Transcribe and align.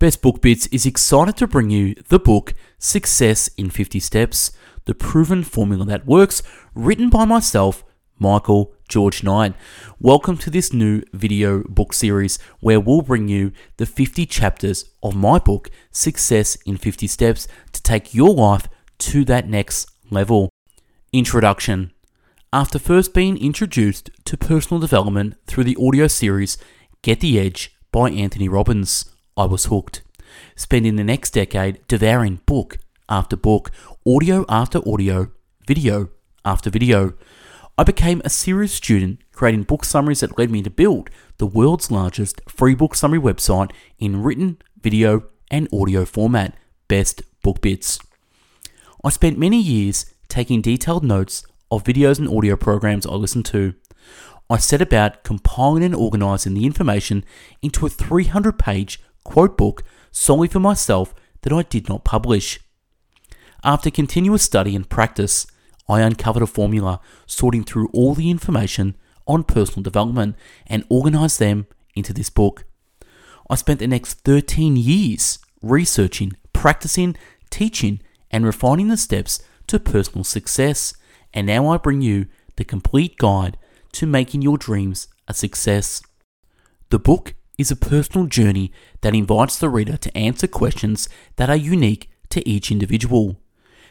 Best 0.00 0.22
Book 0.22 0.40
Bits 0.40 0.68
is 0.68 0.86
excited 0.86 1.36
to 1.38 1.48
bring 1.48 1.70
you 1.70 1.96
the 2.06 2.20
book 2.20 2.54
Success 2.78 3.48
in 3.58 3.68
50 3.68 3.98
Steps, 3.98 4.52
the 4.84 4.94
proven 4.94 5.42
formula 5.42 5.84
that 5.86 6.06
works, 6.06 6.40
written 6.72 7.10
by 7.10 7.24
myself, 7.24 7.82
Michael 8.16 8.72
George 8.88 9.24
Knight. 9.24 9.54
Welcome 9.98 10.36
to 10.38 10.50
this 10.50 10.72
new 10.72 11.02
video 11.12 11.64
book 11.64 11.92
series 11.92 12.38
where 12.60 12.78
we'll 12.78 13.02
bring 13.02 13.26
you 13.26 13.50
the 13.78 13.86
50 13.86 14.24
chapters 14.26 14.84
of 15.02 15.16
my 15.16 15.40
book, 15.40 15.68
Success 15.90 16.54
in 16.64 16.76
50 16.76 17.08
Steps, 17.08 17.48
to 17.72 17.82
take 17.82 18.14
your 18.14 18.32
life 18.32 18.68
to 18.98 19.24
that 19.24 19.48
next 19.48 19.90
level. 20.12 20.48
Introduction 21.12 21.90
After 22.52 22.78
first 22.78 23.12
being 23.14 23.36
introduced 23.36 24.10
to 24.26 24.36
personal 24.36 24.78
development 24.78 25.34
through 25.48 25.64
the 25.64 25.76
audio 25.84 26.06
series 26.06 26.56
Get 27.02 27.18
the 27.18 27.40
Edge 27.40 27.76
by 27.90 28.10
Anthony 28.10 28.48
Robbins, 28.48 29.12
I 29.38 29.44
was 29.44 29.66
hooked, 29.66 30.02
spending 30.56 30.96
the 30.96 31.04
next 31.04 31.30
decade 31.30 31.86
devouring 31.86 32.40
book 32.44 32.78
after 33.08 33.36
book, 33.36 33.70
audio 34.04 34.44
after 34.48 34.80
audio, 34.86 35.30
video 35.64 36.08
after 36.44 36.70
video. 36.70 37.14
I 37.78 37.84
became 37.84 38.20
a 38.24 38.30
serious 38.30 38.72
student, 38.72 39.20
creating 39.32 39.62
book 39.62 39.84
summaries 39.84 40.20
that 40.20 40.36
led 40.36 40.50
me 40.50 40.60
to 40.64 40.70
build 40.70 41.08
the 41.36 41.46
world's 41.46 41.92
largest 41.92 42.40
free 42.50 42.74
book 42.74 42.96
summary 42.96 43.20
website 43.20 43.70
in 44.00 44.24
written, 44.24 44.58
video, 44.82 45.22
and 45.52 45.68
audio 45.72 46.04
format, 46.04 46.56
Best 46.88 47.22
Book 47.44 47.60
Bits. 47.60 48.00
I 49.04 49.10
spent 49.10 49.38
many 49.38 49.60
years 49.62 50.12
taking 50.26 50.62
detailed 50.62 51.04
notes 51.04 51.44
of 51.70 51.84
videos 51.84 52.18
and 52.18 52.28
audio 52.28 52.56
programs 52.56 53.06
I 53.06 53.12
listened 53.12 53.46
to. 53.46 53.74
I 54.50 54.56
set 54.56 54.82
about 54.82 55.22
compiling 55.22 55.84
and 55.84 55.94
organizing 55.94 56.54
the 56.54 56.66
information 56.66 57.24
into 57.62 57.86
a 57.86 57.90
300 57.90 58.58
page 58.58 59.00
quote 59.24 59.56
book 59.56 59.82
solely 60.10 60.48
for 60.48 60.60
myself 60.60 61.14
that 61.42 61.52
I 61.52 61.62
did 61.62 61.88
not 61.88 62.04
publish. 62.04 62.60
After 63.64 63.90
continuous 63.90 64.42
study 64.42 64.74
and 64.76 64.88
practice, 64.88 65.46
I 65.88 66.00
uncovered 66.00 66.42
a 66.42 66.46
formula 66.46 67.00
sorting 67.26 67.64
through 67.64 67.88
all 67.92 68.14
the 68.14 68.30
information 68.30 68.96
on 69.26 69.44
personal 69.44 69.82
development 69.82 70.36
and 70.66 70.84
organized 70.88 71.38
them 71.38 71.66
into 71.94 72.12
this 72.12 72.30
book. 72.30 72.64
I 73.50 73.54
spent 73.54 73.80
the 73.80 73.86
next 73.86 74.14
13 74.24 74.76
years 74.76 75.38
researching, 75.62 76.32
practicing, 76.52 77.16
teaching, 77.50 78.00
and 78.30 78.44
refining 78.44 78.88
the 78.88 78.96
steps 78.96 79.42
to 79.68 79.78
personal 79.78 80.24
success, 80.24 80.94
and 81.32 81.46
now 81.46 81.68
I 81.68 81.78
bring 81.78 82.02
you 82.02 82.26
the 82.56 82.64
complete 82.64 83.16
guide 83.16 83.56
to 83.92 84.06
making 84.06 84.42
your 84.42 84.58
dreams 84.58 85.08
a 85.26 85.34
success. 85.34 86.02
The 86.90 86.98
book 86.98 87.34
is 87.58 87.70
a 87.72 87.76
personal 87.76 88.26
journey 88.26 88.72
that 89.00 89.14
invites 89.14 89.58
the 89.58 89.68
reader 89.68 89.96
to 89.96 90.16
answer 90.16 90.46
questions 90.46 91.08
that 91.36 91.50
are 91.50 91.56
unique 91.56 92.08
to 92.30 92.48
each 92.48 92.70
individual. 92.70 93.40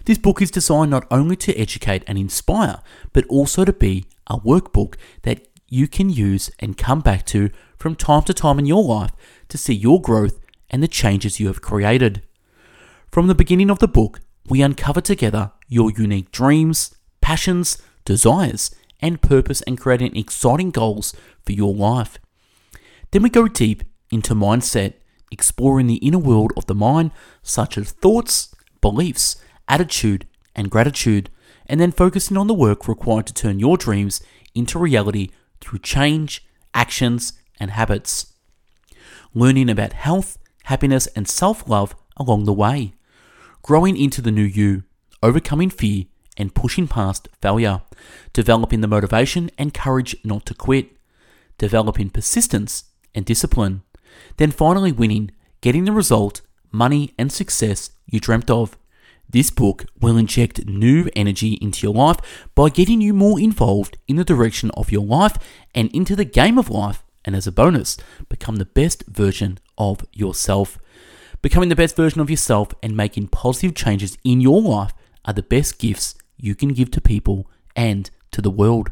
This 0.06 0.18
book 0.18 0.42
is 0.42 0.50
designed 0.50 0.90
not 0.90 1.06
only 1.12 1.36
to 1.36 1.56
educate 1.56 2.04
and 2.08 2.18
inspire, 2.18 2.80
but 3.12 3.26
also 3.28 3.66
to 3.66 3.74
be 3.74 4.06
a 4.28 4.40
workbook 4.40 4.96
that 5.24 5.46
you 5.68 5.88
can 5.88 6.10
use 6.10 6.50
and 6.60 6.78
come 6.78 7.02
back 7.02 7.26
to 7.26 7.50
from 7.78 7.94
time 7.94 8.24
to 8.24 8.34
time 8.34 8.58
in 8.58 8.66
your 8.66 8.84
life 8.84 9.12
to 9.50 9.58
see 9.58 9.74
your 9.74 10.02
growth 10.02 10.40
and 10.70 10.82
the 10.82 10.88
changes 10.88 11.40
you 11.40 11.48
have 11.48 11.62
created. 11.62 12.24
From 13.12 13.28
the 13.28 13.36
beginning 13.36 13.70
of 13.70 13.80
the 13.80 13.88
book, 13.88 14.22
we 14.48 14.62
uncover 14.62 15.02
together 15.02 15.52
your 15.68 15.92
unique 15.92 16.32
dreams, 16.32 16.96
passions, 17.20 17.82
desires, 18.06 18.74
and 19.02 19.22
purpose 19.22 19.62
and 19.64 19.78
creating 19.78 20.16
exciting 20.16 20.72
goals 20.72 21.14
for 21.46 21.52
your 21.52 21.74
life. 21.74 22.18
Then 23.12 23.24
we 23.24 23.30
go 23.30 23.48
deep 23.48 23.84
into 24.12 24.36
mindset, 24.36 24.94
exploring 25.32 25.88
the 25.88 25.96
inner 25.96 26.18
world 26.18 26.52
of 26.58 26.66
the 26.66 26.76
mind, 26.76 27.12
such 27.42 27.78
as 27.78 27.92
thoughts, 27.92 28.54
beliefs, 28.82 29.38
attitude, 29.68 30.28
and 30.56 30.72
gratitude, 30.72 31.30
and 31.66 31.80
then 31.80 31.92
focusing 31.92 32.38
on 32.38 32.48
the 32.48 32.54
work 32.54 32.88
required 32.88 33.28
to 33.28 33.34
turn 33.34 33.60
your 33.60 33.78
dreams 33.78 34.22
into 34.56 34.80
reality 34.80 35.30
through 35.62 35.80
change, 35.80 36.46
actions, 36.74 37.34
and 37.60 37.72
habits. 37.72 38.34
Learning 39.34 39.70
about 39.70 39.94
health, 39.94 40.38
happiness, 40.64 41.08
and 41.08 41.28
self 41.28 41.68
love 41.68 41.96
along 42.18 42.46
the 42.46 42.54
way. 42.54 42.94
Growing 43.62 43.98
into 43.98 44.22
the 44.22 44.32
new 44.32 44.44
you, 44.44 44.84
overcoming 45.22 45.70
fear, 45.70 46.06
and 46.38 46.56
pushing 46.56 46.88
past 46.88 47.28
failure. 47.42 47.82
Developing 48.34 48.82
the 48.82 48.88
motivation 48.88 49.50
and 49.58 49.74
courage 49.74 50.16
not 50.24 50.46
to 50.46 50.54
quit. 50.54 50.98
Developing 51.58 52.10
persistence 52.10 52.86
and 53.18 53.26
discipline. 53.26 53.82
Then 54.38 54.52
finally 54.52 54.94
winning, 54.94 55.32
getting 55.60 55.84
the 55.84 55.92
result, 55.92 56.42
money, 56.72 57.14
and 57.18 57.32
success 57.32 57.90
you 58.06 58.22
dreamt 58.22 58.50
of. 58.50 58.78
This 59.30 59.50
book 59.50 59.86
will 60.00 60.16
inject 60.16 60.66
new 60.68 61.10
energy 61.16 61.54
into 61.62 61.86
your 61.86 61.94
life 61.94 62.48
by 62.56 62.70
getting 62.70 63.02
you 63.02 63.14
more 63.14 63.40
involved 63.40 63.98
in 64.08 64.16
the 64.16 64.24
direction 64.24 64.72
of 64.78 64.92
your 64.92 65.04
life 65.04 65.36
and 65.76 65.94
into 65.94 66.16
the 66.16 66.24
game 66.24 66.58
of 66.58 66.70
life, 66.70 67.04
and 67.26 67.36
as 67.36 67.46
a 67.46 67.52
bonus, 67.52 67.98
become 68.30 68.56
the 68.56 68.66
best 68.66 69.04
version 69.08 69.60
of 69.78 70.06
yourself. 70.14 70.78
Becoming 71.42 71.70
the 71.70 71.76
best 71.76 71.96
version 71.96 72.22
of 72.22 72.30
yourself 72.30 72.70
and 72.82 72.96
making 72.96 73.28
positive 73.28 73.76
changes 73.76 74.18
in 74.24 74.40
your 74.40 74.62
life 74.62 74.94
are 75.26 75.34
the 75.34 75.44
best 75.44 75.78
gifts 75.78 76.16
you 76.38 76.56
can 76.56 76.70
give 76.70 76.90
to 76.92 77.02
people 77.02 77.50
and 77.76 78.10
to 78.32 78.42
the 78.42 78.52
world. 78.52 78.92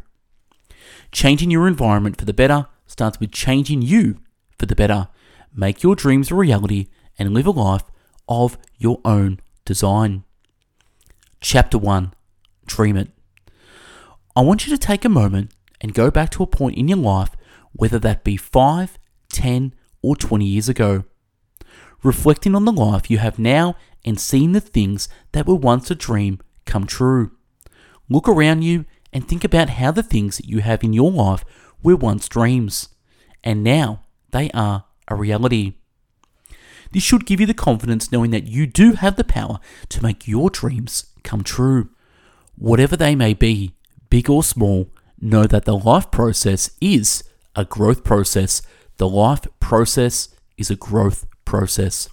Changing 1.11 1.49
your 1.49 1.67
environment 1.67 2.17
for 2.17 2.25
the 2.25 2.33
better 2.33 2.67
starts 2.87 3.19
with 3.19 3.31
changing 3.31 3.81
you 3.81 4.19
for 4.57 4.65
the 4.65 4.75
better. 4.75 5.07
Make 5.53 5.83
your 5.83 5.95
dreams 5.95 6.31
a 6.31 6.35
reality 6.35 6.87
and 7.17 7.33
live 7.33 7.47
a 7.47 7.51
life 7.51 7.83
of 8.27 8.57
your 8.77 8.99
own 9.05 9.39
design. 9.63 10.23
Chapter 11.41 11.77
1 11.77 12.13
Dream 12.65 12.97
It. 12.97 13.09
I 14.35 14.41
want 14.41 14.65
you 14.65 14.75
to 14.75 14.77
take 14.77 15.05
a 15.05 15.09
moment 15.09 15.51
and 15.79 15.93
go 15.93 16.11
back 16.11 16.29
to 16.31 16.43
a 16.43 16.47
point 16.47 16.77
in 16.77 16.87
your 16.87 16.97
life, 16.97 17.31
whether 17.73 17.99
that 17.99 18.23
be 18.23 18.37
5, 18.37 18.97
10, 19.29 19.73
or 20.01 20.15
20 20.15 20.45
years 20.45 20.67
ago. 20.67 21.03
Reflecting 22.03 22.55
on 22.55 22.65
the 22.65 22.71
life 22.71 23.09
you 23.09 23.17
have 23.17 23.39
now 23.39 23.75
and 24.03 24.19
seeing 24.19 24.51
the 24.51 24.61
things 24.61 25.09
that 25.31 25.47
were 25.47 25.55
once 25.55 25.89
a 25.89 25.95
dream 25.95 26.39
come 26.65 26.85
true. 26.85 27.31
Look 28.09 28.27
around 28.27 28.63
you 28.63 28.85
and 29.11 29.27
think 29.27 29.43
about 29.43 29.69
how 29.69 29.91
the 29.91 30.03
things 30.03 30.37
that 30.37 30.49
you 30.49 30.59
have 30.59 30.83
in 30.83 30.93
your 30.93 31.11
life 31.11 31.43
were 31.85 31.95
once 31.95 32.27
dreams, 32.27 32.89
and 33.43 33.63
now 33.63 34.01
they 34.31 34.49
are 34.51 34.85
a 35.07 35.15
reality. 35.15 35.75
This 36.91 37.03
should 37.03 37.27
give 37.27 37.39
you 37.39 37.45
the 37.45 37.53
confidence 37.53 38.11
knowing 38.11 38.31
that 38.31 38.47
you 38.47 38.65
do 38.65 38.93
have 38.93 39.17
the 39.17 39.23
power 39.23 39.59
to 39.89 40.01
make 40.01 40.27
your 40.27 40.49
dreams 40.49 41.05
come 41.23 41.43
true. 41.43 41.89
Whatever 42.57 42.97
they 42.97 43.15
may 43.15 43.35
be, 43.35 43.75
big 44.09 44.29
or 44.29 44.43
small, 44.43 44.89
know 45.21 45.45
that 45.45 45.65
the 45.65 45.77
life 45.77 46.09
process 46.09 46.71
is 46.81 47.23
a 47.55 47.65
growth 47.65 48.03
process. 48.03 48.63
The 48.97 49.07
life 49.07 49.45
process 49.59 50.29
is 50.57 50.71
a 50.71 50.75
growth 50.75 51.27
process. 51.43 52.09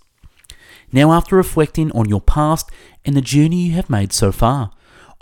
Now, 0.93 1.13
after 1.13 1.37
reflecting 1.37 1.91
on 1.93 2.11
your 2.11 2.21
past 2.21 2.71
and 3.07 3.17
the 3.17 3.23
journey 3.23 3.69
you 3.69 3.73
have 3.73 3.89
made 3.89 4.13
so 4.13 4.33
far, 4.33 4.73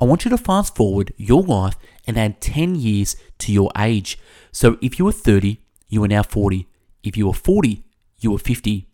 I 0.00 0.06
want 0.06 0.24
you 0.24 0.30
to 0.30 0.38
fast 0.38 0.74
forward 0.74 1.12
your 1.18 1.42
life 1.42 1.76
and 2.06 2.18
add 2.18 2.40
10 2.40 2.74
years 2.74 3.16
to 3.38 3.52
your 3.52 3.70
age. 3.76 4.18
So 4.50 4.78
if 4.80 4.98
you 4.98 5.04
were 5.04 5.12
30, 5.12 5.60
you 5.88 6.02
are 6.02 6.08
now 6.08 6.22
40. 6.22 6.66
If 7.02 7.18
you 7.18 7.26
were 7.26 7.34
40, 7.34 7.84
you 8.18 8.34
are 8.34 8.38
50. 8.38 8.88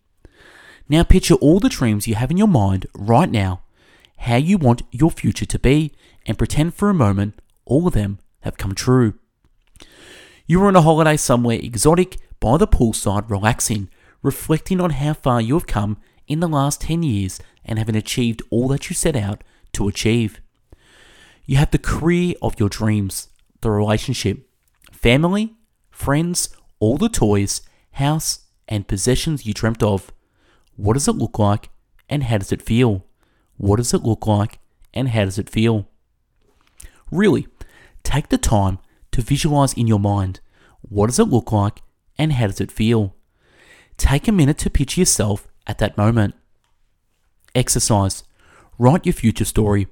Now 0.89 1.03
picture 1.03 1.35
all 1.35 1.59
the 1.59 1.69
dreams 1.69 2.07
you 2.07 2.15
have 2.15 2.29
in 2.29 2.37
your 2.37 2.47
mind 2.47 2.87
right 2.93 3.29
now, 3.29 3.61
how 4.17 4.35
you 4.35 4.57
want 4.57 4.83
your 4.91 5.11
future 5.11 5.45
to 5.45 5.59
be, 5.59 5.93
and 6.25 6.37
pretend 6.37 6.73
for 6.73 6.89
a 6.89 6.93
moment 6.93 7.41
all 7.63 7.87
of 7.87 7.93
them 7.93 8.19
have 8.41 8.57
come 8.57 8.75
true. 8.75 9.13
You 10.45 10.61
are 10.63 10.67
on 10.67 10.75
a 10.75 10.81
holiday 10.81 11.15
somewhere 11.15 11.59
exotic 11.61 12.17
by 12.39 12.57
the 12.57 12.67
poolside, 12.67 13.29
relaxing, 13.29 13.89
reflecting 14.21 14.81
on 14.81 14.91
how 14.91 15.13
far 15.13 15.39
you 15.39 15.53
have 15.53 15.67
come 15.67 15.97
in 16.27 16.41
the 16.41 16.47
last 16.47 16.81
10 16.81 17.03
years 17.03 17.39
and 17.63 17.79
having 17.79 17.95
achieved 17.95 18.41
all 18.49 18.67
that 18.69 18.89
you 18.89 18.95
set 18.95 19.15
out 19.15 19.43
to 19.73 19.87
achieve. 19.87 20.41
You 21.47 21.55
have 21.55 21.71
the 21.71 21.77
career 21.77 22.35
of 22.41 22.59
your 22.59 22.67
dreams, 22.67 23.29
the 23.61 23.71
relationship, 23.71 24.49
family, 24.91 25.55
friends, 25.89 26.49
all 26.79 26.97
the 26.97 27.07
toys, 27.07 27.61
house, 27.91 28.39
and 28.67 28.85
possessions 28.85 29.45
you 29.45 29.53
dreamt 29.53 29.81
of. 29.81 30.11
What 30.75 30.93
does 30.93 31.07
it 31.07 31.15
look 31.15 31.39
like 31.39 31.69
and 32.09 32.23
how 32.23 32.39
does 32.39 32.51
it 32.51 32.61
feel? 32.61 33.05
What 33.55 33.77
does 33.77 33.93
it 33.93 34.03
look 34.03 34.27
like 34.27 34.59
and 34.93 35.07
how 35.07 35.23
does 35.23 35.39
it 35.39 35.49
feel? 35.49 35.87
Really, 37.11 37.47
take 38.03 38.27
the 38.27 38.37
time 38.37 38.79
to 39.13 39.21
visualize 39.21 39.71
in 39.73 39.87
your 39.87 40.01
mind 40.01 40.41
what 40.81 41.07
does 41.07 41.17
it 41.17 41.29
look 41.29 41.53
like 41.53 41.81
and 42.17 42.33
how 42.33 42.47
does 42.47 42.59
it 42.59 42.73
feel? 42.73 43.15
Take 43.95 44.27
a 44.27 44.33
minute 44.33 44.57
to 44.59 44.69
picture 44.69 44.99
yourself 44.99 45.47
at 45.65 45.77
that 45.77 45.97
moment. 45.97 46.35
Exercise. 47.55 48.25
Write 48.77 49.05
your 49.05 49.13
future 49.13 49.45
story. 49.45 49.87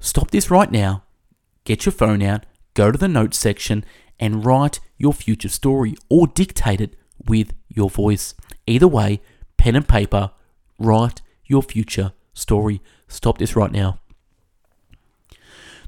Stop 0.00 0.30
this 0.30 0.50
right 0.50 0.70
now, 0.70 1.02
get 1.64 1.84
your 1.84 1.92
phone 1.92 2.22
out, 2.22 2.46
go 2.74 2.92
to 2.92 2.98
the 2.98 3.08
notes 3.08 3.38
section, 3.38 3.84
and 4.18 4.44
write 4.44 4.80
your 4.96 5.12
future 5.12 5.48
story 5.48 5.94
or 6.08 6.26
dictate 6.26 6.80
it 6.80 6.96
with 7.26 7.52
your 7.68 7.90
voice. 7.90 8.34
Either 8.66 8.88
way, 8.88 9.20
pen 9.56 9.76
and 9.76 9.88
paper, 9.88 10.30
write 10.78 11.22
your 11.44 11.62
future 11.62 12.12
story. 12.34 12.80
Stop 13.08 13.38
this 13.38 13.56
right 13.56 13.72
now. 13.72 14.00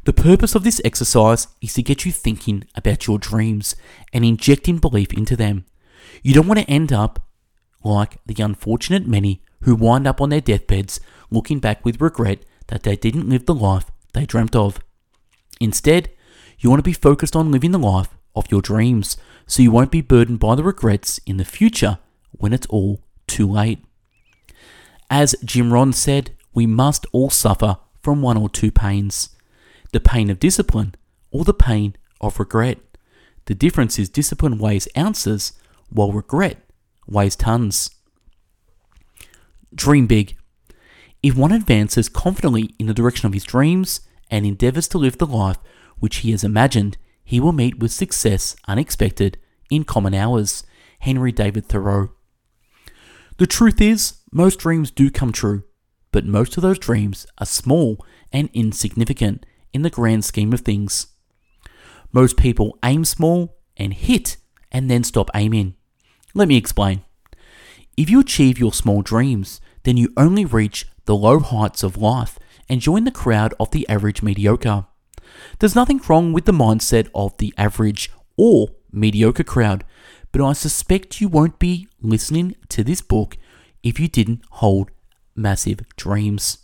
The 0.04 0.12
purpose 0.12 0.54
of 0.54 0.64
this 0.64 0.80
exercise 0.84 1.48
is 1.60 1.74
to 1.74 1.82
get 1.82 2.06
you 2.06 2.12
thinking 2.12 2.64
about 2.74 3.06
your 3.06 3.18
dreams 3.18 3.76
and 4.12 4.24
injecting 4.24 4.78
belief 4.78 5.12
into 5.12 5.36
them. 5.36 5.66
You 6.22 6.32
don't 6.32 6.46
want 6.46 6.60
to 6.60 6.70
end 6.70 6.92
up 6.92 7.26
like 7.84 8.18
the 8.24 8.42
unfortunate 8.42 9.06
many 9.06 9.42
who 9.62 9.74
wind 9.74 10.06
up 10.06 10.20
on 10.20 10.30
their 10.30 10.40
deathbeds 10.40 11.00
looking 11.30 11.58
back 11.58 11.84
with 11.84 12.00
regret 12.00 12.40
that 12.68 12.84
they 12.84 12.96
didn't 12.96 13.28
live 13.28 13.46
the 13.46 13.54
life 13.54 13.90
they 14.18 14.26
dreamt 14.26 14.56
of. 14.56 14.80
Instead, 15.60 16.10
you 16.58 16.68
want 16.68 16.80
to 16.80 16.90
be 16.90 16.92
focused 16.92 17.36
on 17.36 17.52
living 17.52 17.70
the 17.70 17.78
life 17.78 18.08
of 18.34 18.50
your 18.50 18.60
dreams 18.60 19.16
so 19.46 19.62
you 19.62 19.70
won't 19.70 19.92
be 19.92 20.00
burdened 20.00 20.40
by 20.40 20.54
the 20.54 20.64
regrets 20.64 21.20
in 21.24 21.36
the 21.36 21.44
future 21.44 21.98
when 22.32 22.52
it's 22.52 22.66
all 22.66 23.00
too 23.26 23.48
late. 23.48 23.78
As 25.08 25.36
Jim 25.44 25.72
Rohn 25.72 25.92
said, 25.92 26.32
we 26.52 26.66
must 26.66 27.06
all 27.12 27.30
suffer 27.30 27.78
from 28.02 28.20
one 28.20 28.36
or 28.36 28.48
two 28.48 28.70
pains 28.70 29.30
the 29.92 30.00
pain 30.00 30.28
of 30.28 30.40
discipline 30.40 30.94
or 31.30 31.44
the 31.44 31.54
pain 31.54 31.96
of 32.20 32.38
regret. 32.38 32.78
The 33.46 33.54
difference 33.54 33.98
is 33.98 34.10
discipline 34.10 34.58
weighs 34.58 34.88
ounces 34.96 35.52
while 35.88 36.12
regret 36.12 36.58
weighs 37.06 37.36
tons. 37.36 37.90
Dream 39.74 40.06
big. 40.06 40.36
If 41.22 41.36
one 41.36 41.52
advances 41.52 42.08
confidently 42.08 42.74
in 42.78 42.86
the 42.86 42.94
direction 42.94 43.26
of 43.26 43.32
his 43.32 43.44
dreams 43.44 44.00
and 44.30 44.46
endeavors 44.46 44.88
to 44.88 44.98
live 44.98 45.18
the 45.18 45.26
life 45.26 45.58
which 45.98 46.18
he 46.18 46.30
has 46.30 46.44
imagined, 46.44 46.96
he 47.24 47.40
will 47.40 47.52
meet 47.52 47.78
with 47.78 47.92
success 47.92 48.56
unexpected 48.66 49.38
in 49.70 49.84
common 49.84 50.14
hours. 50.14 50.64
Henry 51.00 51.30
David 51.32 51.66
Thoreau. 51.66 52.10
The 53.36 53.46
truth 53.46 53.80
is, 53.80 54.14
most 54.32 54.58
dreams 54.58 54.90
do 54.90 55.10
come 55.10 55.32
true, 55.32 55.62
but 56.10 56.24
most 56.24 56.56
of 56.56 56.62
those 56.62 56.78
dreams 56.78 57.26
are 57.38 57.46
small 57.46 58.04
and 58.32 58.50
insignificant 58.52 59.46
in 59.72 59.82
the 59.82 59.90
grand 59.90 60.24
scheme 60.24 60.52
of 60.52 60.60
things. 60.60 61.08
Most 62.12 62.36
people 62.36 62.78
aim 62.84 63.04
small 63.04 63.58
and 63.76 63.94
hit 63.94 64.38
and 64.72 64.90
then 64.90 65.04
stop 65.04 65.30
aiming. 65.34 65.74
Let 66.34 66.48
me 66.48 66.56
explain. 66.56 67.02
If 67.96 68.10
you 68.10 68.20
achieve 68.20 68.58
your 68.58 68.72
small 68.72 69.02
dreams, 69.02 69.60
then 69.84 69.96
you 69.96 70.12
only 70.16 70.44
reach 70.44 70.86
the 71.04 71.16
low 71.16 71.38
heights 71.38 71.82
of 71.82 71.96
life 71.96 72.37
and 72.68 72.80
join 72.80 73.04
the 73.04 73.10
crowd 73.10 73.54
of 73.58 73.70
the 73.70 73.88
average 73.88 74.22
mediocre. 74.22 74.86
There's 75.58 75.74
nothing 75.74 76.00
wrong 76.08 76.32
with 76.32 76.44
the 76.44 76.52
mindset 76.52 77.08
of 77.14 77.36
the 77.38 77.54
average 77.56 78.10
or 78.36 78.68
mediocre 78.92 79.44
crowd, 79.44 79.84
but 80.32 80.42
I 80.44 80.52
suspect 80.52 81.20
you 81.20 81.28
won't 81.28 81.58
be 81.58 81.88
listening 82.00 82.54
to 82.68 82.84
this 82.84 83.00
book 83.00 83.36
if 83.82 83.98
you 83.98 84.08
didn't 84.08 84.42
hold 84.50 84.90
massive 85.34 85.80
dreams. 85.96 86.58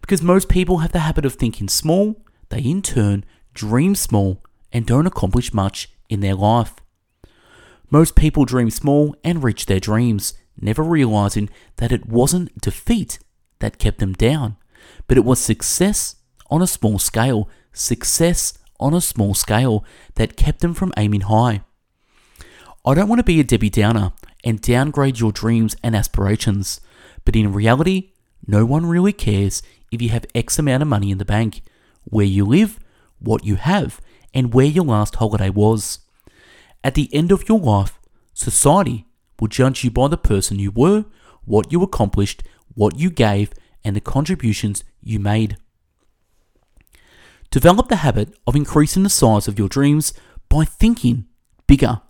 Because 0.00 0.22
most 0.22 0.48
people 0.48 0.78
have 0.78 0.92
the 0.92 1.00
habit 1.00 1.24
of 1.24 1.34
thinking 1.34 1.68
small, 1.68 2.22
they 2.50 2.60
in 2.60 2.82
turn 2.82 3.24
dream 3.54 3.94
small 3.94 4.42
and 4.72 4.86
don't 4.86 5.06
accomplish 5.06 5.54
much 5.54 5.88
in 6.08 6.20
their 6.20 6.34
life. 6.34 6.74
Most 7.90 8.16
people 8.16 8.44
dream 8.44 8.70
small 8.70 9.14
and 9.22 9.42
reach 9.42 9.66
their 9.66 9.80
dreams, 9.80 10.34
never 10.60 10.82
realizing 10.82 11.48
that 11.76 11.92
it 11.92 12.06
wasn't 12.06 12.60
defeat 12.60 13.18
that 13.60 13.78
kept 13.78 13.98
them 13.98 14.12
down, 14.12 14.56
but 15.06 15.16
it 15.16 15.24
was 15.24 15.38
success 15.38 16.16
on 16.50 16.62
a 16.62 16.66
small 16.66 16.98
scale, 16.98 17.48
success 17.72 18.58
on 18.78 18.94
a 18.94 19.00
small 19.00 19.34
scale 19.34 19.84
that 20.16 20.36
kept 20.36 20.60
them 20.60 20.74
from 20.74 20.92
aiming 20.96 21.22
high. 21.22 21.62
I 22.84 22.94
don't 22.94 23.08
want 23.08 23.18
to 23.18 23.24
be 23.24 23.40
a 23.40 23.44
Debbie 23.44 23.70
Downer 23.70 24.12
and 24.44 24.60
downgrade 24.60 25.18
your 25.18 25.32
dreams 25.32 25.74
and 25.82 25.96
aspirations, 25.96 26.80
but 27.24 27.34
in 27.34 27.52
reality, 27.52 28.12
no 28.46 28.66
one 28.66 28.86
really 28.86 29.12
cares 29.12 29.62
if 29.90 30.02
you 30.02 30.10
have 30.10 30.26
X 30.34 30.58
amount 30.58 30.82
of 30.82 30.88
money 30.88 31.10
in 31.10 31.18
the 31.18 31.24
bank, 31.24 31.62
where 32.04 32.26
you 32.26 32.44
live, 32.44 32.78
what 33.18 33.44
you 33.44 33.56
have, 33.56 34.00
and 34.34 34.52
where 34.52 34.66
your 34.66 34.84
last 34.84 35.16
holiday 35.16 35.48
was. 35.48 36.00
At 36.82 36.94
the 36.94 37.08
end 37.14 37.32
of 37.32 37.48
your 37.48 37.58
life, 37.58 37.98
society 38.34 39.06
will 39.40 39.48
judge 39.48 39.84
you 39.84 39.90
by 39.90 40.08
the 40.08 40.18
person 40.18 40.58
you 40.58 40.70
were, 40.70 41.06
what 41.44 41.72
you 41.72 41.82
accomplished, 41.82 42.42
what 42.74 42.98
you 42.98 43.10
gave, 43.10 43.52
and 43.84 43.94
the 43.94 44.00
contributions 44.00 44.84
you 45.02 45.18
made. 45.18 45.56
Develop 47.50 47.88
the 47.88 47.96
habit 47.96 48.34
of 48.46 48.56
increasing 48.56 49.02
the 49.02 49.10
size 49.10 49.46
of 49.46 49.58
your 49.58 49.68
dreams 49.68 50.12
by 50.48 50.64
thinking 50.64 51.26
bigger. 51.66 52.00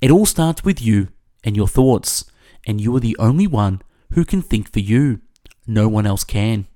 It 0.00 0.10
all 0.10 0.26
starts 0.26 0.64
with 0.64 0.80
you 0.80 1.08
and 1.42 1.56
your 1.56 1.68
thoughts, 1.68 2.24
and 2.66 2.80
you 2.80 2.94
are 2.96 3.00
the 3.00 3.16
only 3.18 3.46
one 3.46 3.82
who 4.12 4.24
can 4.24 4.42
think 4.42 4.72
for 4.72 4.80
you. 4.80 5.20
No 5.66 5.88
one 5.88 6.06
else 6.06 6.22
can. 6.22 6.66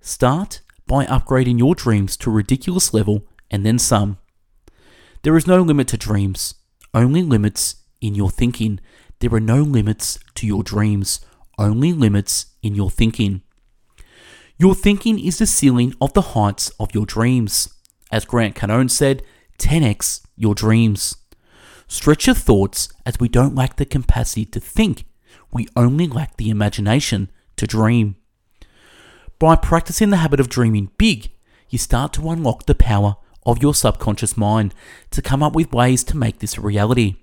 Start 0.00 0.60
by 0.86 1.04
upgrading 1.06 1.58
your 1.58 1.74
dreams 1.74 2.16
to 2.18 2.30
a 2.30 2.32
ridiculous 2.32 2.94
level 2.94 3.26
and 3.50 3.66
then 3.66 3.78
some. 3.78 4.18
There 5.22 5.36
is 5.36 5.46
no 5.46 5.60
limit 5.60 5.88
to 5.88 5.96
dreams, 5.96 6.54
only 6.94 7.22
limits 7.22 7.76
in 8.00 8.14
your 8.14 8.30
thinking. 8.30 8.80
There 9.18 9.34
are 9.34 9.40
no 9.40 9.62
limits 9.62 10.18
to 10.36 10.46
your 10.46 10.62
dreams, 10.62 11.20
only 11.58 11.92
limits 11.92 12.46
in 12.62 12.74
your 12.74 12.90
thinking. 12.90 13.42
Your 14.58 14.74
thinking 14.74 15.18
is 15.18 15.38
the 15.38 15.46
ceiling 15.46 15.94
of 16.00 16.12
the 16.14 16.32
heights 16.32 16.70
of 16.80 16.94
your 16.94 17.06
dreams. 17.06 17.68
As 18.10 18.24
Grant 18.24 18.54
Cardone 18.54 18.90
said, 18.90 19.22
10x 19.58 20.22
your 20.36 20.54
dreams. 20.54 21.16
Stretch 21.88 22.26
your 22.26 22.34
thoughts 22.34 22.88
as 23.04 23.20
we 23.20 23.28
don't 23.28 23.54
lack 23.54 23.76
the 23.76 23.84
capacity 23.84 24.44
to 24.46 24.60
think, 24.60 25.04
we 25.52 25.68
only 25.76 26.06
lack 26.06 26.36
the 26.36 26.50
imagination 26.50 27.30
to 27.56 27.66
dream. 27.66 28.16
By 29.38 29.56
practicing 29.56 30.10
the 30.10 30.18
habit 30.18 30.40
of 30.40 30.48
dreaming 30.48 30.90
big, 30.98 31.30
you 31.68 31.78
start 31.78 32.12
to 32.14 32.30
unlock 32.30 32.66
the 32.66 32.74
power 32.74 33.16
of 33.44 33.62
your 33.62 33.74
subconscious 33.74 34.36
mind 34.36 34.74
to 35.10 35.22
come 35.22 35.42
up 35.42 35.54
with 35.54 35.72
ways 35.72 36.02
to 36.04 36.16
make 36.16 36.38
this 36.38 36.56
a 36.56 36.60
reality. 36.60 37.16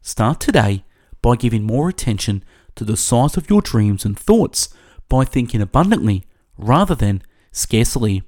Start 0.00 0.40
today 0.40 0.84
by 1.20 1.36
giving 1.36 1.62
more 1.62 1.88
attention 1.88 2.42
to 2.76 2.84
the 2.84 2.96
size 2.96 3.36
of 3.36 3.50
your 3.50 3.62
dreams 3.62 4.04
and 4.04 4.18
thoughts 4.18 4.68
by 5.08 5.24
thinking 5.24 5.60
abundantly 5.60 6.24
rather 6.56 6.94
than 6.94 7.22
scarcely. 7.50 8.22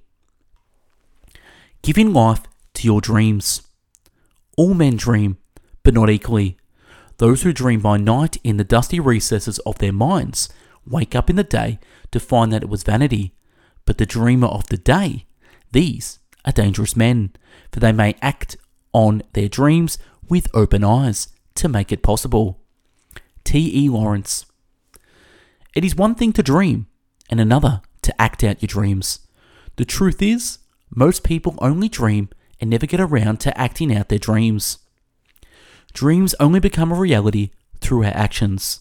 Giving 1.82 2.12
life 2.12 2.42
to 2.74 2.86
your 2.86 3.00
dreams. 3.00 3.62
All 4.56 4.74
men 4.74 4.96
dream, 4.96 5.38
but 5.82 5.94
not 5.94 6.10
equally. 6.10 6.56
Those 7.18 7.42
who 7.42 7.52
dream 7.52 7.80
by 7.80 7.96
night 7.96 8.38
in 8.42 8.56
the 8.56 8.64
dusty 8.64 8.98
recesses 9.00 9.58
of 9.60 9.78
their 9.78 9.92
minds 9.92 10.48
wake 10.86 11.14
up 11.14 11.30
in 11.30 11.36
the 11.36 11.44
day 11.44 11.78
to 12.10 12.20
find 12.20 12.52
that 12.52 12.62
it 12.62 12.68
was 12.68 12.82
vanity. 12.82 13.34
But 13.86 13.98
the 13.98 14.06
dreamer 14.06 14.48
of 14.48 14.66
the 14.68 14.76
day, 14.76 15.26
these 15.72 16.18
are 16.44 16.52
dangerous 16.52 16.96
men, 16.96 17.32
for 17.72 17.80
they 17.80 17.92
may 17.92 18.16
act 18.20 18.56
on 18.92 19.22
their 19.32 19.48
dreams 19.48 19.98
with 20.28 20.48
open 20.54 20.84
eyes 20.84 21.28
to 21.56 21.68
make 21.68 21.92
it 21.92 22.02
possible. 22.02 22.63
T. 23.54 23.84
E. 23.84 23.88
Lawrence. 23.88 24.46
It 25.76 25.84
is 25.84 25.94
one 25.94 26.16
thing 26.16 26.32
to 26.32 26.42
dream, 26.42 26.88
and 27.30 27.38
another 27.38 27.82
to 28.02 28.20
act 28.20 28.42
out 28.42 28.60
your 28.60 28.66
dreams. 28.66 29.20
The 29.76 29.84
truth 29.84 30.20
is, 30.20 30.58
most 30.92 31.22
people 31.22 31.54
only 31.60 31.88
dream 31.88 32.30
and 32.60 32.68
never 32.68 32.86
get 32.86 32.98
around 32.98 33.38
to 33.42 33.56
acting 33.56 33.94
out 33.94 34.08
their 34.08 34.18
dreams. 34.18 34.78
Dreams 35.92 36.34
only 36.40 36.58
become 36.58 36.90
a 36.90 36.96
reality 36.96 37.50
through 37.80 38.02
our 38.02 38.12
actions. 38.12 38.80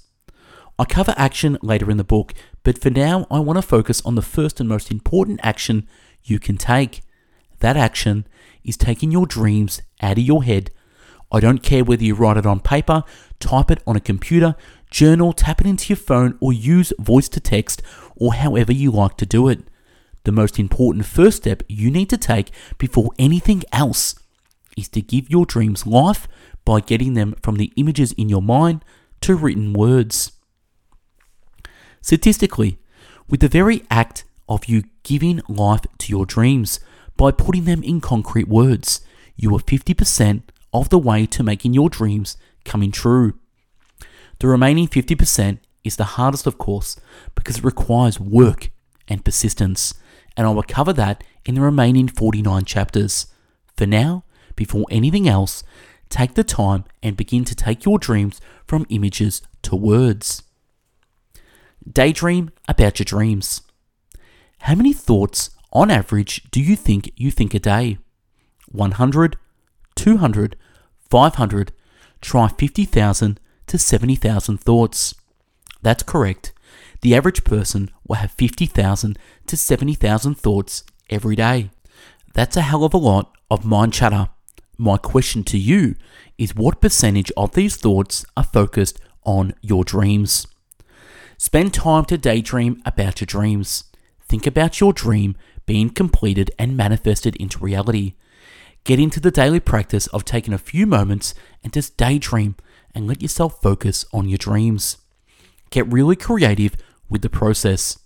I 0.79 0.85
cover 0.85 1.13
action 1.17 1.59
later 1.61 1.91
in 1.91 1.97
the 1.97 2.03
book, 2.03 2.33
but 2.63 2.81
for 2.81 2.89
now 2.89 3.27
I 3.29 3.41
want 3.41 3.57
to 3.57 3.61
focus 3.61 4.01
on 4.03 4.15
the 4.15 4.23
first 4.23 4.59
and 4.59 4.67
most 4.67 4.89
important 4.89 5.39
action 5.43 5.87
you 6.23 6.39
can 6.39 6.57
take. 6.57 7.01
That 7.59 7.77
action 7.77 8.25
is 8.63 8.75
taking 8.75 9.11
your 9.11 9.27
dreams 9.27 9.83
out 10.01 10.17
of 10.17 10.23
your 10.23 10.43
head. 10.43 10.71
I 11.33 11.39
don't 11.39 11.63
care 11.63 11.83
whether 11.83 12.03
you 12.03 12.13
write 12.13 12.37
it 12.37 12.45
on 12.45 12.59
paper, 12.59 13.03
type 13.39 13.71
it 13.71 13.81
on 13.87 13.95
a 13.95 13.99
computer, 13.99 14.55
journal, 14.91 15.33
tap 15.33 15.59
it 15.59 15.67
into 15.67 15.89
your 15.89 15.97
phone, 15.97 16.37
or 16.39 16.53
use 16.53 16.93
voice 16.99 17.27
to 17.29 17.39
text, 17.39 17.81
or 18.15 18.35
however 18.35 18.71
you 18.71 18.91
like 18.91 19.17
to 19.17 19.25
do 19.25 19.47
it. 19.47 19.63
The 20.25 20.31
most 20.31 20.59
important 20.59 21.07
first 21.07 21.37
step 21.37 21.63
you 21.67 21.89
need 21.89 22.09
to 22.11 22.17
take 22.17 22.51
before 22.77 23.09
anything 23.17 23.63
else 23.71 24.15
is 24.77 24.87
to 24.89 25.01
give 25.01 25.29
your 25.29 25.45
dreams 25.45 25.87
life 25.87 26.27
by 26.65 26.79
getting 26.79 27.15
them 27.15 27.35
from 27.41 27.55
the 27.55 27.73
images 27.75 28.11
in 28.13 28.29
your 28.29 28.41
mind 28.41 28.85
to 29.21 29.35
written 29.35 29.73
words. 29.73 30.33
Statistically, 32.01 32.77
with 33.27 33.39
the 33.39 33.47
very 33.47 33.83
act 33.89 34.23
of 34.47 34.65
you 34.65 34.83
giving 35.01 35.41
life 35.47 35.85
to 35.97 36.11
your 36.11 36.25
dreams 36.25 36.79
by 37.17 37.31
putting 37.31 37.65
them 37.65 37.81
in 37.81 38.01
concrete 38.01 38.47
words, 38.47 39.01
you 39.35 39.53
are 39.55 39.59
50% 39.59 40.43
of 40.73 40.89
the 40.89 40.99
way 40.99 41.25
to 41.27 41.43
making 41.43 41.73
your 41.73 41.89
dreams 41.89 42.37
coming 42.65 42.91
true. 42.91 43.33
The 44.39 44.47
remaining 44.47 44.87
50% 44.87 45.59
is 45.83 45.95
the 45.95 46.03
hardest, 46.03 46.47
of 46.47 46.57
course, 46.57 46.99
because 47.35 47.59
it 47.59 47.63
requires 47.63 48.19
work 48.19 48.71
and 49.07 49.23
persistence, 49.23 49.93
and 50.35 50.47
I 50.47 50.49
will 50.51 50.63
cover 50.63 50.93
that 50.93 51.23
in 51.45 51.55
the 51.55 51.61
remaining 51.61 52.07
49 52.07 52.65
chapters. 52.65 53.27
For 53.75 53.85
now, 53.85 54.23
before 54.55 54.85
anything 54.89 55.27
else, 55.27 55.63
take 56.09 56.35
the 56.35 56.43
time 56.43 56.85
and 57.01 57.17
begin 57.17 57.43
to 57.45 57.55
take 57.55 57.85
your 57.85 57.99
dreams 57.99 58.39
from 58.65 58.85
images 58.89 59.41
to 59.63 59.75
words. 59.75 60.43
Daydream 61.91 62.51
about 62.67 62.99
your 62.99 63.05
dreams. 63.05 63.61
How 64.59 64.75
many 64.75 64.93
thoughts 64.93 65.49
on 65.73 65.91
average 65.91 66.43
do 66.51 66.61
you 66.61 66.75
think 66.75 67.11
you 67.17 67.31
think 67.31 67.53
a 67.53 67.59
day? 67.59 67.97
100, 68.71 69.37
200, 69.95 70.55
500, 71.09 71.71
try 72.21 72.47
50,000 72.47 73.39
to 73.67 73.77
70,000 73.77 74.57
thoughts. 74.59 75.15
That's 75.81 76.03
correct. 76.03 76.53
The 77.01 77.15
average 77.15 77.43
person 77.43 77.89
will 78.07 78.15
have 78.15 78.31
50,000 78.31 79.17
to 79.47 79.57
70,000 79.57 80.35
thoughts 80.35 80.83
every 81.09 81.35
day. 81.35 81.69
That's 82.33 82.57
a 82.57 82.61
hell 82.61 82.83
of 82.83 82.93
a 82.93 82.97
lot 82.97 83.35
of 83.51 83.65
mind 83.65 83.93
chatter. 83.93 84.29
My 84.77 84.97
question 84.97 85.43
to 85.45 85.57
you 85.57 85.95
is 86.37 86.55
what 86.55 86.81
percentage 86.81 87.31
of 87.37 87.53
these 87.53 87.75
thoughts 87.75 88.25
are 88.35 88.43
focused 88.43 88.99
on 89.23 89.53
your 89.61 89.83
dreams? 89.83 90.47
Spend 91.37 91.73
time 91.73 92.05
to 92.05 92.17
daydream 92.17 92.81
about 92.85 93.21
your 93.21 93.25
dreams. 93.25 93.83
Think 94.27 94.47
about 94.47 94.79
your 94.79 94.93
dream 94.93 95.35
being 95.65 95.89
completed 95.89 96.51
and 96.57 96.75
manifested 96.75 97.35
into 97.35 97.59
reality. 97.59 98.15
Get 98.83 98.99
into 98.99 99.21
the 99.21 99.31
daily 99.31 99.61
practice 99.61 100.07
of 100.07 100.25
taking 100.25 100.53
a 100.53 100.57
few 100.57 100.85
moments 100.85 101.33
and 101.63 101.71
just 101.71 101.95
daydream 101.95 102.55
and 102.93 103.07
let 103.07 103.21
yourself 103.21 103.61
focus 103.61 104.03
on 104.11 104.27
your 104.27 104.37
dreams. 104.37 104.97
Get 105.69 105.91
really 105.91 106.17
creative 106.17 106.75
with 107.09 107.21
the 107.21 107.29
process. 107.29 107.97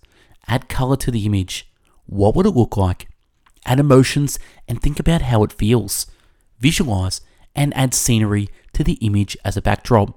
Add 0.46 0.68
color 0.68 0.96
to 0.96 1.10
the 1.10 1.26
image. 1.26 1.68
What 2.06 2.36
would 2.36 2.46
it 2.46 2.50
look 2.50 2.76
like? 2.76 3.08
Add 3.66 3.80
emotions 3.80 4.38
and 4.68 4.80
think 4.80 5.00
about 5.00 5.22
how 5.22 5.42
it 5.42 5.52
feels. 5.52 6.06
Visualize 6.60 7.22
and 7.56 7.76
add 7.76 7.92
scenery 7.92 8.48
to 8.72 8.84
the 8.84 8.94
image 8.94 9.36
as 9.44 9.56
a 9.56 9.62
backdrop. 9.62 10.16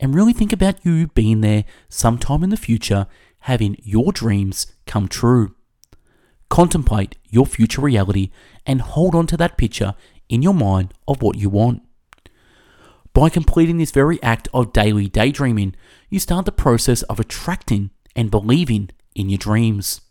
And 0.00 0.14
really 0.14 0.32
think 0.32 0.52
about 0.52 0.84
you 0.84 1.08
being 1.08 1.42
there 1.42 1.64
sometime 1.90 2.42
in 2.42 2.50
the 2.50 2.56
future, 2.56 3.06
having 3.40 3.76
your 3.82 4.10
dreams 4.10 4.66
come 4.86 5.06
true. 5.06 5.54
Contemplate 6.48 7.16
your 7.28 7.46
future 7.46 7.80
reality 7.82 8.30
and 8.64 8.80
hold 8.80 9.14
on 9.14 9.26
to 9.26 9.36
that 9.36 9.58
picture 9.58 9.94
in 10.28 10.42
your 10.42 10.54
mind 10.54 10.94
of 11.06 11.22
what 11.22 11.36
you 11.36 11.48
want. 11.48 11.82
By 13.12 13.28
completing 13.30 13.78
this 13.78 13.90
very 13.90 14.22
act 14.22 14.48
of 14.52 14.72
daily 14.72 15.08
daydreaming, 15.08 15.74
you 16.10 16.18
start 16.18 16.44
the 16.44 16.52
process 16.52 17.02
of 17.04 17.18
attracting 17.18 17.90
and 18.14 18.30
believing 18.30 18.90
in 19.14 19.30
your 19.30 19.38
dreams. 19.38 20.02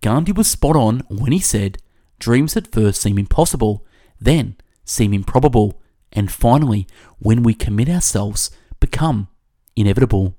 Gandhi 0.00 0.32
was 0.32 0.50
spot 0.50 0.76
on 0.76 1.02
when 1.08 1.32
he 1.32 1.38
said, 1.40 1.78
Dreams 2.18 2.56
at 2.56 2.72
first 2.72 3.00
seem 3.00 3.18
impossible, 3.18 3.86
then 4.20 4.56
seem 4.84 5.14
improbable, 5.14 5.80
and 6.12 6.30
finally, 6.30 6.86
when 7.18 7.42
we 7.42 7.54
commit 7.54 7.88
ourselves, 7.88 8.50
become 8.80 9.28
inevitable. 9.76 10.36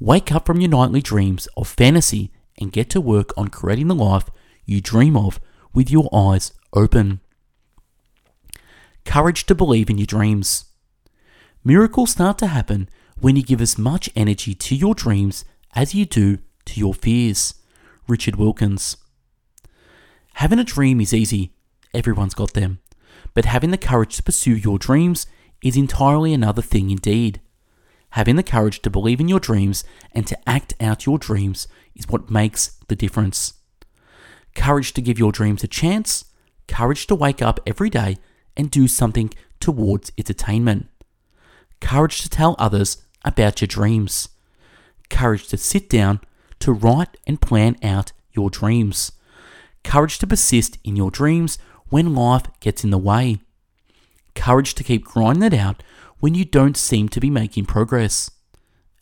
Wake 0.00 0.32
up 0.32 0.46
from 0.46 0.60
your 0.60 0.70
nightly 0.70 1.00
dreams 1.00 1.46
of 1.56 1.68
fantasy 1.68 2.32
and 2.58 2.72
get 2.72 2.90
to 2.90 3.00
work 3.00 3.32
on 3.36 3.48
creating 3.48 3.88
the 3.88 3.94
life 3.94 4.28
you 4.64 4.80
dream 4.80 5.16
of 5.16 5.40
with 5.72 5.90
your 5.90 6.08
eyes 6.14 6.52
open. 6.72 7.20
Courage 9.04 9.46
to 9.46 9.54
believe 9.54 9.90
in 9.90 9.98
your 9.98 10.06
dreams. 10.06 10.66
Miracles 11.64 12.12
start 12.12 12.38
to 12.38 12.46
happen 12.46 12.88
when 13.20 13.36
you 13.36 13.42
give 13.42 13.60
as 13.60 13.78
much 13.78 14.10
energy 14.14 14.54
to 14.54 14.74
your 14.74 14.94
dreams 14.94 15.44
as 15.74 15.94
you 15.94 16.04
do 16.04 16.38
to 16.64 16.80
your 16.80 16.94
fears. 16.94 17.54
Richard 18.08 18.36
Wilkins. 18.36 18.96
Having 20.34 20.58
a 20.58 20.64
dream 20.64 21.00
is 21.00 21.14
easy, 21.14 21.52
everyone's 21.94 22.34
got 22.34 22.54
them. 22.54 22.80
But 23.34 23.44
having 23.44 23.70
the 23.70 23.78
courage 23.78 24.16
to 24.16 24.22
pursue 24.22 24.56
your 24.56 24.78
dreams 24.78 25.26
is 25.62 25.76
entirely 25.76 26.34
another 26.34 26.62
thing 26.62 26.90
indeed. 26.90 27.40
Having 28.12 28.36
the 28.36 28.42
courage 28.42 28.82
to 28.82 28.90
believe 28.90 29.20
in 29.20 29.28
your 29.28 29.40
dreams 29.40 29.84
and 30.12 30.26
to 30.26 30.48
act 30.48 30.74
out 30.80 31.06
your 31.06 31.18
dreams 31.18 31.66
is 31.94 32.08
what 32.08 32.30
makes 32.30 32.78
the 32.88 32.96
difference. 32.96 33.54
Courage 34.54 34.92
to 34.92 35.00
give 35.00 35.18
your 35.18 35.32
dreams 35.32 35.64
a 35.64 35.66
chance, 35.66 36.26
courage 36.68 37.06
to 37.06 37.14
wake 37.14 37.40
up 37.40 37.58
every 37.66 37.88
day 37.88 38.18
and 38.54 38.70
do 38.70 38.86
something 38.86 39.32
towards 39.60 40.12
its 40.18 40.28
attainment. 40.28 40.88
Courage 41.80 42.20
to 42.20 42.28
tell 42.28 42.54
others 42.58 42.98
about 43.24 43.62
your 43.62 43.68
dreams. 43.68 44.28
Courage 45.08 45.48
to 45.48 45.56
sit 45.56 45.88
down, 45.88 46.20
to 46.58 46.70
write 46.70 47.16
and 47.26 47.40
plan 47.40 47.76
out 47.82 48.12
your 48.32 48.50
dreams. 48.50 49.12
Courage 49.84 50.18
to 50.18 50.26
persist 50.26 50.76
in 50.84 50.96
your 50.96 51.10
dreams 51.10 51.56
when 51.88 52.14
life 52.14 52.44
gets 52.60 52.84
in 52.84 52.90
the 52.90 52.98
way. 52.98 53.38
Courage 54.34 54.74
to 54.74 54.84
keep 54.84 55.04
grinding 55.04 55.44
it 55.44 55.54
out 55.54 55.82
when 56.22 56.34
you 56.34 56.44
don't 56.44 56.76
seem 56.76 57.08
to 57.08 57.18
be 57.18 57.28
making 57.28 57.66
progress. 57.66 58.30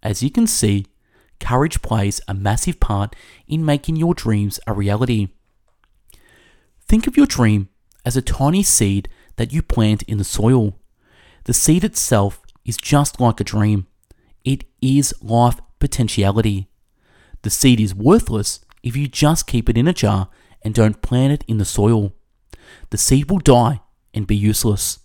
As 0.02 0.22
you 0.22 0.30
can 0.30 0.46
see, 0.46 0.86
courage 1.38 1.82
plays 1.82 2.20
a 2.26 2.32
massive 2.32 2.80
part 2.80 3.14
in 3.46 3.64
making 3.64 3.96
your 3.96 4.14
dreams 4.14 4.58
a 4.66 4.72
reality. 4.72 5.28
Think 6.88 7.06
of 7.06 7.16
your 7.16 7.26
dream 7.26 7.68
as 8.04 8.16
a 8.16 8.22
tiny 8.22 8.62
seed 8.62 9.08
that 9.36 9.52
you 9.52 9.60
plant 9.60 10.02
in 10.04 10.16
the 10.18 10.24
soil. 10.24 10.78
The 11.44 11.52
seed 11.52 11.84
itself 11.84 12.40
is 12.64 12.76
just 12.76 13.20
like 13.20 13.38
a 13.40 13.44
dream. 13.44 13.86
It 14.44 14.64
is 14.80 15.14
life 15.20 15.60
potentiality. 15.78 16.68
The 17.42 17.50
seed 17.50 17.80
is 17.80 17.94
worthless 17.94 18.60
if 18.82 18.96
you 18.96 19.08
just 19.08 19.46
keep 19.46 19.68
it 19.68 19.76
in 19.76 19.86
a 19.86 19.92
jar 19.92 20.28
and 20.62 20.74
don't 20.74 21.02
plant 21.02 21.32
it 21.34 21.44
in 21.46 21.58
the 21.58 21.64
soil 21.64 22.14
the 22.90 22.98
seed 22.98 23.30
will 23.30 23.38
die 23.38 23.80
and 24.14 24.26
be 24.26 24.36
useless. 24.36 24.99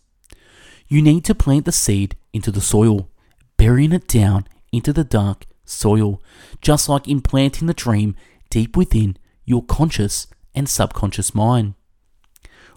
You 0.88 1.01
need 1.01 1.25
to 1.25 1.36
plant 1.36 1.65
the 1.65 1.72
seed 1.72 2.15
into 2.34 2.51
the 2.51 2.62
soil, 2.62 3.10
burying 3.58 3.92
it 3.92 4.08
down 4.08 4.48
into 4.72 4.94
the 4.94 5.04
dark 5.04 5.46
soil, 5.65 6.22
just 6.62 6.88
like 6.88 7.08
implanting 7.08 7.68
the 7.68 7.74
dream 7.74 8.15
deep 8.50 8.77
within 8.77 9.18
your 9.46 9.63
conscious 9.63 10.27
and 10.54 10.70
subconscious 10.70 11.34
mind. 11.34 11.74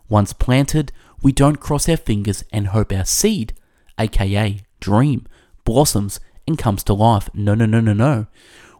Once 0.08 0.32
planted, 0.32 0.90
we 1.22 1.32
don't 1.32 1.60
cross 1.60 1.88
our 1.88 1.96
fingers 1.96 2.44
and 2.52 2.68
hope 2.68 2.92
our 2.92 3.04
seed, 3.04 3.52
aka 3.98 4.60
dream, 4.80 5.26
blossoms 5.64 6.20
and 6.46 6.58
comes 6.58 6.82
to 6.84 6.94
life. 6.94 7.28
No, 7.34 7.54
no, 7.54 7.66
no, 7.66 7.80
no, 7.80 7.92
no. 7.92 8.26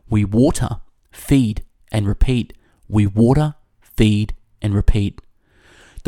We 0.08 0.24
water, 0.24 0.80
feed, 1.12 1.62
and 1.92 2.08
repeat. 2.08 2.54
We 2.88 3.06
water, 3.06 3.54
feed, 3.82 4.34
and 4.62 4.74
repeat. 4.74 5.20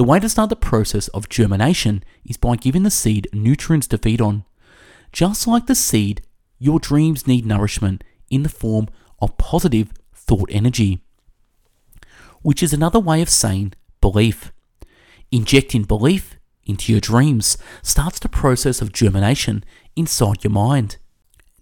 The 0.01 0.05
way 0.05 0.19
to 0.19 0.31
start 0.31 0.49
the 0.49 0.57
process 0.57 1.09
of 1.09 1.29
germination 1.29 2.03
is 2.25 2.39
by 2.39 2.57
giving 2.57 2.85
the 2.85 2.91
seed 2.91 3.29
nutrients 3.35 3.87
to 3.89 3.99
feed 3.99 4.19
on. 4.19 4.45
Just 5.13 5.47
like 5.47 5.67
the 5.67 5.75
seed, 5.75 6.23
your 6.59 6.81
dreams 6.81 7.27
need 7.27 7.45
nourishment 7.45 8.03
in 8.31 8.43
the 8.43 8.49
form 8.49 8.89
of 9.21 9.37
positive 9.37 9.93
thought 10.15 10.49
energy, 10.51 11.05
which 12.41 12.63
is 12.63 12.73
another 12.73 12.99
way 12.99 13.21
of 13.21 13.29
saying 13.29 13.75
belief. 14.01 14.53
Injecting 15.31 15.83
belief 15.83 16.39
into 16.65 16.93
your 16.93 17.03
dreams 17.03 17.59
starts 17.83 18.19
the 18.21 18.31
process 18.31 18.81
of 18.81 18.95
germination 18.95 19.65
inside 19.97 20.43
your 20.43 20.51
mind. 20.51 20.97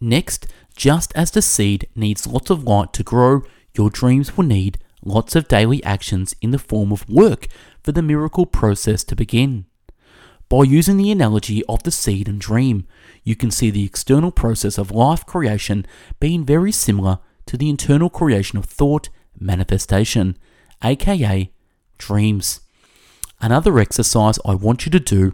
Next, 0.01 0.47
just 0.77 1.13
as 1.17 1.33
the 1.33 1.43
seed 1.43 1.89
needs 1.97 2.25
lots 2.25 2.51
of 2.51 2.63
light 2.63 2.93
to 2.93 3.03
grow, 3.03 3.43
your 3.75 3.91
dreams 3.91 4.37
will 4.37 4.45
need 4.45 4.79
lots 5.05 5.35
of 5.35 5.49
daily 5.49 5.83
actions 5.83 6.37
in 6.41 6.53
the 6.53 6.59
form 6.59 6.93
of 6.93 7.09
work 7.09 7.49
for 7.89 7.93
the 7.93 8.03
miracle 8.03 8.45
process 8.45 9.03
to 9.03 9.17
begin. 9.17 9.65
By 10.51 10.65
using 10.65 10.99
the 10.99 11.11
analogy 11.11 11.65
of 11.71 11.85
the 11.85 11.91
seed 11.91 12.29
and 12.29 12.39
dream, 12.39 12.87
you 13.25 13.35
can 13.35 13.51
see 13.51 13.71
the 13.71 13.87
external 13.87 14.31
process 14.31 14.77
of 14.77 14.91
life 14.91 15.25
creation 15.25 15.87
being 16.21 16.45
very 16.45 16.71
similar 16.71 17.19
to 17.47 17.57
the 17.57 17.71
internal 17.71 18.11
creation 18.11 18.59
of 18.59 18.67
thought 18.67 19.09
manifestation, 19.41 20.37
aka 20.85 21.51
dreams. 21.97 22.61
Another 23.41 23.79
exercise 23.79 24.39
I 24.45 24.55
want 24.55 24.85
you 24.85 24.93
to 24.93 25.01
do 25.01 25.33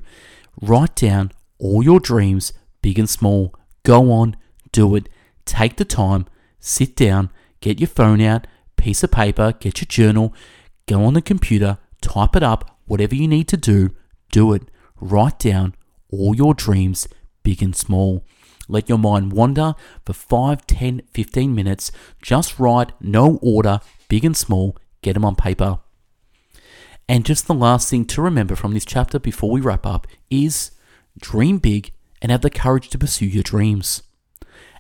write 0.62 0.94
down 0.94 1.32
all 1.58 1.82
your 1.82 1.98
dreams, 1.98 2.52
big 2.82 3.00
and 3.00 3.10
small. 3.10 3.52
Go 3.82 4.12
on, 4.12 4.36
do 4.70 4.94
it. 4.94 5.08
Take 5.44 5.74
the 5.74 5.84
time, 5.84 6.26
sit 6.60 6.94
down, 6.94 7.32
get 7.60 7.80
your 7.80 7.88
phone 7.88 8.20
out, 8.20 8.46
piece 8.76 9.02
of 9.02 9.10
paper, 9.10 9.54
get 9.58 9.80
your 9.80 9.88
journal, 9.88 10.32
go 10.86 11.02
on 11.02 11.14
the 11.14 11.20
computer, 11.20 11.78
type 12.04 12.36
it 12.36 12.42
up, 12.42 12.78
whatever 12.86 13.14
you 13.14 13.26
need 13.26 13.48
to 13.48 13.56
do, 13.56 13.90
do 14.30 14.52
it. 14.52 14.62
Write 15.00 15.38
down 15.38 15.74
all 16.10 16.34
your 16.34 16.54
dreams, 16.54 17.08
big 17.42 17.62
and 17.62 17.74
small. 17.74 18.24
Let 18.68 18.88
your 18.88 18.98
mind 18.98 19.32
wander 19.32 19.74
for 20.04 20.12
5, 20.12 20.66
10, 20.66 21.02
15 21.12 21.54
minutes. 21.54 21.90
Just 22.22 22.58
write, 22.58 22.92
no 23.00 23.38
order, 23.42 23.80
big 24.08 24.24
and 24.24 24.36
small, 24.36 24.76
get 25.02 25.14
them 25.14 25.24
on 25.24 25.34
paper. 25.34 25.80
And 27.08 27.26
just 27.26 27.46
the 27.46 27.54
last 27.54 27.90
thing 27.90 28.06
to 28.06 28.22
remember 28.22 28.56
from 28.56 28.72
this 28.72 28.86
chapter 28.86 29.18
before 29.18 29.50
we 29.50 29.60
wrap 29.60 29.84
up 29.84 30.06
is 30.30 30.70
dream 31.18 31.58
big 31.58 31.92
and 32.22 32.32
have 32.32 32.40
the 32.40 32.50
courage 32.50 32.88
to 32.90 32.98
pursue 32.98 33.26
your 33.26 33.42
dreams. 33.42 34.02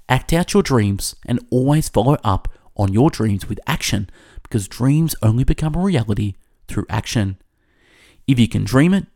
Act 0.08 0.32
out 0.32 0.54
your 0.54 0.62
dreams 0.62 1.14
and 1.26 1.44
always 1.50 1.88
follow 1.88 2.16
up 2.24 2.48
on 2.76 2.92
your 2.92 3.10
dreams 3.10 3.48
with 3.48 3.60
action 3.66 4.08
because 4.42 4.68
dreams 4.68 5.14
only 5.22 5.44
become 5.44 5.74
a 5.74 5.82
reality 5.82 6.34
through 6.68 6.86
action. 6.88 7.38
If 8.26 8.38
you 8.38 8.48
can 8.48 8.64
dream 8.64 8.94
it, 8.94 9.06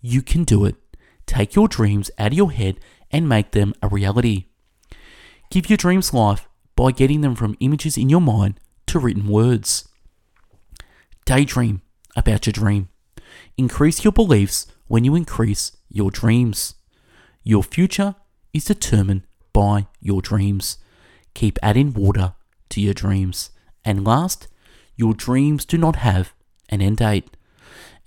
you 0.00 0.22
can 0.22 0.44
do 0.44 0.64
it. 0.64 0.76
Take 1.26 1.54
your 1.54 1.68
dreams 1.68 2.10
out 2.18 2.28
of 2.28 2.34
your 2.34 2.52
head 2.52 2.78
and 3.10 3.28
make 3.28 3.52
them 3.52 3.74
a 3.82 3.88
reality. 3.88 4.46
Give 5.50 5.70
your 5.70 5.76
dreams 5.76 6.12
life 6.12 6.48
by 6.76 6.90
getting 6.90 7.20
them 7.20 7.34
from 7.34 7.56
images 7.60 7.96
in 7.96 8.08
your 8.08 8.20
mind 8.20 8.58
to 8.86 8.98
written 8.98 9.28
words. 9.28 9.88
Daydream 11.24 11.82
about 12.16 12.46
your 12.46 12.52
dream. 12.52 12.88
Increase 13.56 14.04
your 14.04 14.12
beliefs 14.12 14.66
when 14.88 15.04
you 15.04 15.14
increase 15.14 15.76
your 15.88 16.10
dreams. 16.10 16.74
Your 17.42 17.62
future 17.62 18.16
is 18.52 18.64
determined 18.64 19.22
by 19.52 19.86
your 20.00 20.20
dreams. 20.20 20.78
Keep 21.34 21.58
adding 21.62 21.94
water 21.94 22.34
to 22.70 22.80
your 22.80 22.94
dreams. 22.94 23.50
And 23.84 24.04
last, 24.04 24.48
your 24.96 25.14
dreams 25.14 25.64
do 25.64 25.78
not 25.78 25.96
have 25.96 26.33
an 26.68 26.80
end 26.80 26.98
date. 26.98 27.36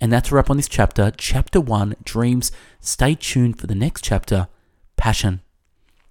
And 0.00 0.12
that's 0.12 0.30
a 0.30 0.34
wrap 0.34 0.50
on 0.50 0.56
this 0.56 0.68
chapter. 0.68 1.12
Chapter 1.16 1.60
1 1.60 1.96
Dreams. 2.04 2.52
Stay 2.80 3.14
tuned 3.14 3.58
for 3.58 3.66
the 3.66 3.74
next 3.74 4.04
chapter 4.04 4.48
Passion. 4.96 5.40